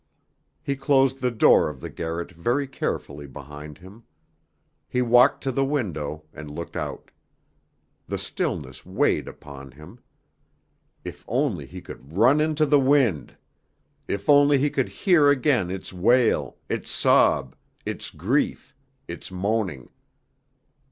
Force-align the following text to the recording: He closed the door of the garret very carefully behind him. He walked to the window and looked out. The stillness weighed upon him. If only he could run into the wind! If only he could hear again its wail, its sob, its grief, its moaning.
He 0.63 0.75
closed 0.75 1.21
the 1.21 1.29
door 1.29 1.69
of 1.69 1.79
the 1.79 1.89
garret 1.91 2.31
very 2.31 2.65
carefully 2.67 3.27
behind 3.27 3.77
him. 3.77 4.01
He 4.89 5.03
walked 5.03 5.43
to 5.43 5.51
the 5.51 5.63
window 5.63 6.23
and 6.33 6.49
looked 6.49 6.75
out. 6.75 7.11
The 8.07 8.17
stillness 8.17 8.83
weighed 8.83 9.27
upon 9.27 9.73
him. 9.73 9.99
If 11.05 11.23
only 11.27 11.67
he 11.67 11.81
could 11.81 12.13
run 12.17 12.41
into 12.41 12.65
the 12.65 12.79
wind! 12.79 13.37
If 14.07 14.27
only 14.27 14.57
he 14.57 14.71
could 14.71 14.89
hear 14.89 15.29
again 15.29 15.69
its 15.69 15.93
wail, 15.93 16.57
its 16.67 16.89
sob, 16.89 17.55
its 17.85 18.09
grief, 18.09 18.73
its 19.07 19.31
moaning. 19.31 19.91